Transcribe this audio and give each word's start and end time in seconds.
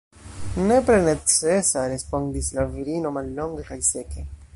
Nepre 0.69 0.95
necesa, 1.07 1.83
respondis 1.91 2.51
la 2.61 2.65
virino 2.73 3.13
mallonge 3.19 3.67
kaj 3.69 3.79
seke. 3.91 4.25